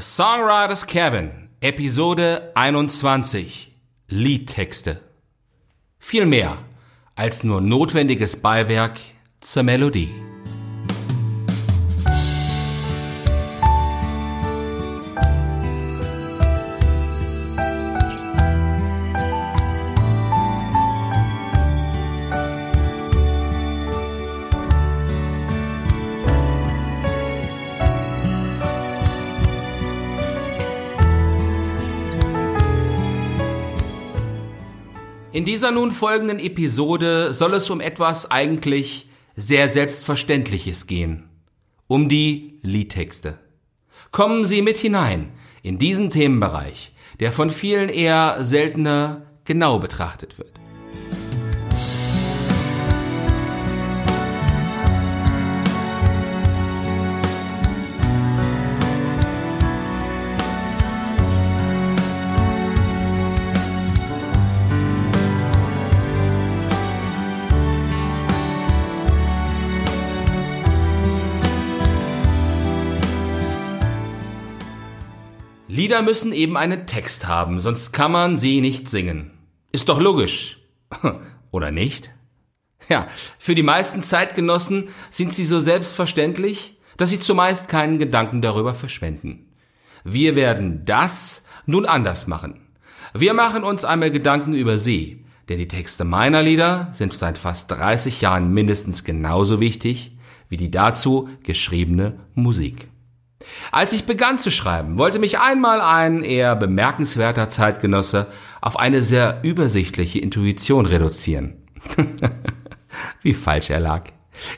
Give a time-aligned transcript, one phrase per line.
[0.00, 3.72] Songwriters Cabin, Episode 21,
[4.06, 5.00] Liedtexte.
[5.98, 6.58] Viel mehr
[7.16, 9.00] als nur notwendiges Beiwerk
[9.40, 10.14] zur Melodie.
[35.38, 41.28] In dieser nun folgenden Episode soll es um etwas eigentlich sehr Selbstverständliches gehen.
[41.86, 43.38] Um die Liedtexte.
[44.10, 45.30] Kommen Sie mit hinein
[45.62, 50.54] in diesen Themenbereich, der von vielen eher seltener genau betrachtet wird.
[75.78, 79.30] Lieder müssen eben einen Text haben, sonst kann man sie nicht singen.
[79.70, 80.58] Ist doch logisch.
[81.52, 82.10] Oder nicht?
[82.88, 83.06] Ja,
[83.38, 89.52] für die meisten Zeitgenossen sind sie so selbstverständlich, dass sie zumeist keinen Gedanken darüber verschwenden.
[90.02, 92.58] Wir werden das nun anders machen.
[93.14, 97.70] Wir machen uns einmal Gedanken über sie, denn die Texte meiner Lieder sind seit fast
[97.70, 100.16] 30 Jahren mindestens genauso wichtig
[100.48, 102.87] wie die dazu geschriebene Musik.
[103.70, 108.26] Als ich begann zu schreiben, wollte mich einmal ein eher bemerkenswerter Zeitgenosse
[108.60, 111.62] auf eine sehr übersichtliche Intuition reduzieren.
[113.22, 114.04] Wie falsch er lag.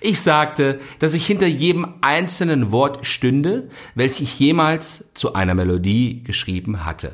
[0.00, 6.22] Ich sagte, dass ich hinter jedem einzelnen Wort stünde, welches ich jemals zu einer Melodie
[6.22, 7.12] geschrieben hatte.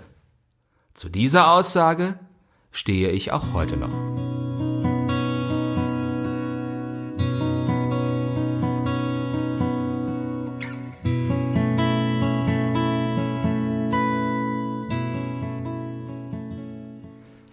[0.94, 2.19] Zu dieser Aussage
[2.72, 4.25] stehe ich auch heute noch.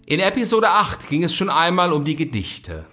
[0.05, 2.85] In Episode 8 ging es schon einmal um die Gedichte.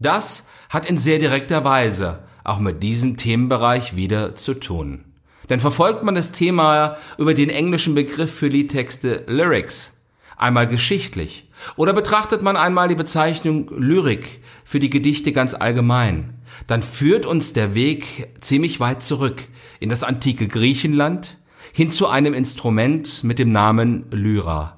[0.00, 5.04] Das hat in sehr direkter Weise auch mit diesem Themenbereich wieder zu tun.
[5.48, 9.92] Denn verfolgt man das Thema über den englischen Begriff für Liedtexte Lyrics,
[10.36, 16.82] einmal geschichtlich, oder betrachtet man einmal die Bezeichnung Lyrik für die Gedichte ganz allgemein, dann
[16.82, 19.44] führt uns der Weg ziemlich weit zurück
[19.78, 21.38] in das antike Griechenland
[21.72, 24.77] hin zu einem Instrument mit dem Namen Lyra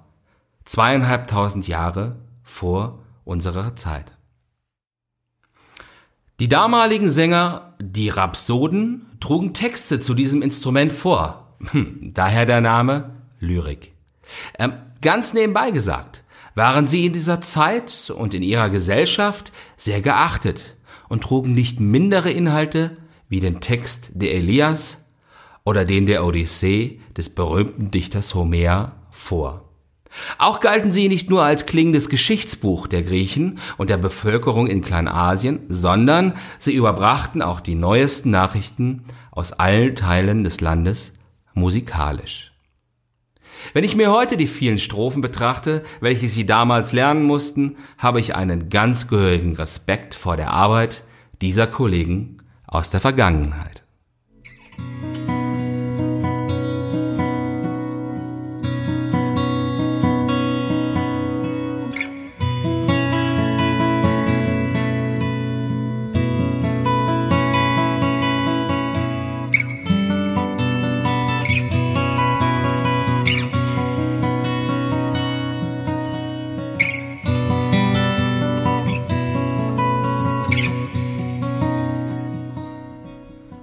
[0.64, 4.12] zweieinhalbtausend Jahre vor unserer Zeit.
[6.40, 11.54] Die damaligen Sänger, die Rhapsoden, trugen Texte zu diesem Instrument vor.
[11.72, 13.92] Hm, daher der Name Lyrik.
[14.58, 14.72] Ähm,
[15.02, 16.24] ganz nebenbei gesagt,
[16.54, 20.76] waren sie in dieser Zeit und in ihrer Gesellschaft sehr geachtet
[21.08, 22.96] und trugen nicht mindere Inhalte
[23.28, 25.06] wie den Text der Elias
[25.64, 29.69] oder den der Odyssee des berühmten Dichters Homer vor.
[30.38, 35.60] Auch galten sie nicht nur als klingendes Geschichtsbuch der Griechen und der Bevölkerung in Kleinasien,
[35.68, 41.14] sondern sie überbrachten auch die neuesten Nachrichten aus allen Teilen des Landes
[41.54, 42.52] musikalisch.
[43.72, 48.34] Wenn ich mir heute die vielen Strophen betrachte, welche sie damals lernen mussten, habe ich
[48.34, 51.04] einen ganz gehörigen Respekt vor der Arbeit
[51.40, 53.82] dieser Kollegen aus der Vergangenheit.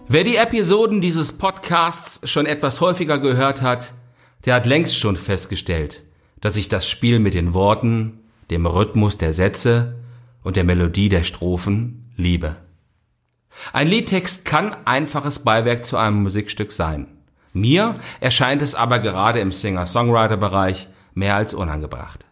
[0.10, 3.94] Wer die Episoden dieses Podcasts schon etwas häufiger gehört hat,
[4.46, 6.02] der hat längst schon festgestellt,
[6.40, 9.98] dass ich das Spiel mit den Worten, dem Rhythmus der Sätze
[10.44, 12.56] und der Melodie der Strophen liebe.
[13.74, 17.08] Ein Liedtext kann einfaches Beiwerk zu einem Musikstück sein.
[17.52, 22.24] Mir erscheint es aber gerade im Singer-Songwriter-Bereich mehr als unangebracht.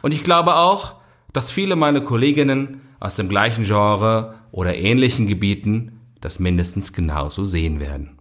[0.00, 0.94] Und ich glaube auch,
[1.34, 7.80] dass viele meine Kolleginnen aus dem gleichen Genre oder ähnlichen Gebieten das mindestens genauso sehen
[7.80, 8.18] werden.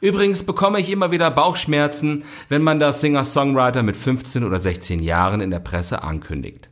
[0.00, 5.40] Übrigens bekomme ich immer wieder Bauchschmerzen, wenn man das Singer-Songwriter mit 15 oder 16 Jahren
[5.40, 6.70] in der Presse ankündigt.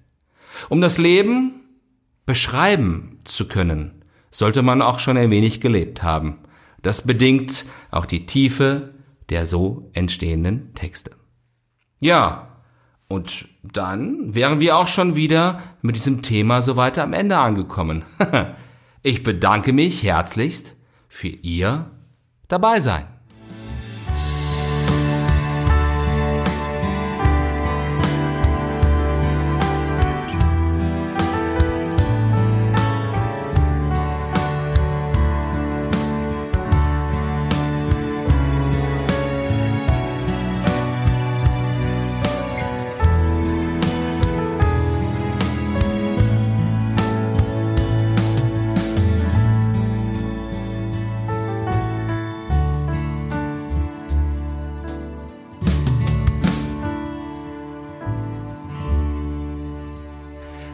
[0.68, 1.60] Um das Leben
[2.26, 6.38] beschreiben zu können, sollte man auch schon ein wenig gelebt haben.
[6.82, 8.94] Das bedingt auch die Tiefe
[9.30, 11.12] der so entstehenden Texte.
[12.00, 12.48] Ja,
[13.08, 18.04] und dann wären wir auch schon wieder mit diesem Thema so weiter am Ende angekommen.
[19.04, 20.76] Ich bedanke mich herzlichst
[21.08, 21.90] für Ihr
[22.46, 23.11] Dabeisein.